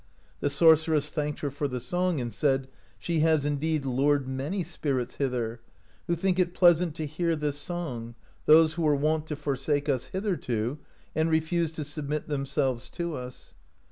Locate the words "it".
6.39-6.55